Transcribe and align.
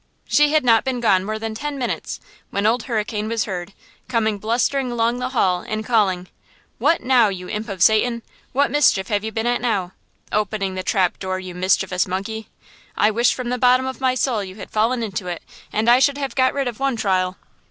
She 0.27 0.51
had 0.51 0.65
not 0.65 0.83
been 0.83 0.99
gone 0.99 1.23
more 1.23 1.37
than 1.37 1.53
ten 1.53 1.77
minutes, 1.77 2.19
when 2.49 2.65
Old 2.65 2.81
Hurricane 2.85 3.27
was 3.27 3.45
heard, 3.45 3.71
coming 4.07 4.39
blustering 4.39 4.91
along 4.91 5.19
the 5.19 5.29
hall 5.29 5.59
and 5.61 5.85
calling: 5.85 6.27
"What 6.79 7.01
now, 7.01 7.29
you 7.29 7.47
imp 7.47 7.69
of 7.69 7.83
Satan? 7.83 8.23
What 8.51 8.71
mischief 8.71 9.09
have 9.09 9.23
you 9.23 9.31
been 9.31 9.45
at 9.45 9.61
now? 9.61 9.91
Opening 10.31 10.73
the 10.73 10.81
trap 10.81 11.19
door, 11.19 11.39
you 11.39 11.53
mischievous 11.53 12.07
monkey! 12.07 12.47
I 12.97 13.11
wish 13.11 13.35
from 13.35 13.49
the 13.49 13.59
bottom 13.59 13.85
of 13.85 14.01
my 14.01 14.15
soul 14.15 14.43
you 14.43 14.55
had 14.55 14.71
fallen 14.71 15.03
into 15.03 15.27
it, 15.27 15.43
and 15.71 15.87
I 15.87 15.99
should 15.99 16.17
have 16.17 16.33
got 16.33 16.55
rid 16.55 16.67
of 16.67 16.79
one 16.79 16.95
trial! 16.95 17.37